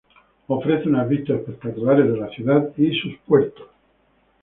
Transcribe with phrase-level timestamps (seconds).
[0.47, 3.67] Ofrece unas vistas espectaculares de la ciudad y sus puertos.